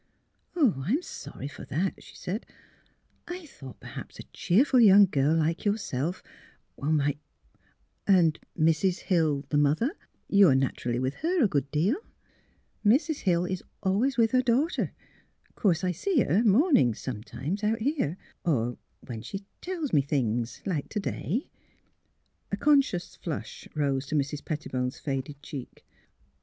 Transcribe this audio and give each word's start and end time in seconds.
"I'm 0.55 1.03
sorry 1.03 1.47
for 1.47 1.63
that," 1.65 2.01
she 2.01 2.15
said." 2.15 2.47
I 3.27 3.45
thought 3.45 3.79
per 3.79 3.85
NOT 3.87 3.93
AT 3.97 3.97
HOME 3.97 4.07
TO 4.33 4.53
VISITORS 4.55 4.71
147 4.73 5.03
haps 5.13 5.13
a 5.13 5.13
cheerful 5.13 5.35
young 5.35 5.35
girl 5.35 5.35
like 5.37 5.63
yourself 5.63 6.23
ruight— 6.79 7.19
And 8.17 8.39
Mrs. 8.57 8.99
Hill— 9.01 9.43
the 9.49 9.59
mother— 9.59 9.91
you 10.27 10.49
are 10.49 10.55
naturally 10.55 10.97
with 10.97 11.13
her 11.17 11.43
a 11.43 11.47
good 11.47 11.69
deal! 11.69 11.97
""Mrs. 12.83 13.19
Hill 13.19 13.45
is 13.45 13.61
always 13.83 14.17
with 14.17 14.31
her 14.31 14.41
daughter. 14.41 14.91
Of 15.47 15.55
course 15.55 15.83
I 15.83 15.91
see 15.91 16.21
her, 16.21 16.43
mornings 16.43 16.99
sometimes, 16.99 17.63
out 17.63 17.77
here, 17.81 18.17
or 18.43 18.69
when— 18.71 18.77
when 19.17 19.21
she 19.21 19.45
tells 19.61 19.93
me 19.93 20.01
things, 20.01 20.63
like 20.65 20.89
to 20.89 20.99
day." 20.99 21.51
A 22.51 22.57
conscious 22.57 23.17
flush 23.17 23.67
rose 23.75 24.07
to 24.07 24.15
Mrs. 24.15 24.43
Pettibone's 24.43 24.97
faded 24.97 25.39
cheek. 25.43 25.85